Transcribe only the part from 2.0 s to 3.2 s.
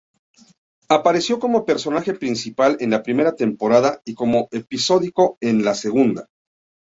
principal en la